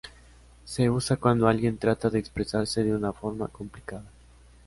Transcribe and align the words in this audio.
Se 0.65 0.89
usa 0.89 1.17
cuando 1.17 1.47
alguien 1.47 1.77
trata 1.77 2.09
de 2.09 2.17
expresarse 2.17 2.83
de 2.83 2.95
una 2.95 3.13
forma 3.13 3.49
complicada. 3.49 4.09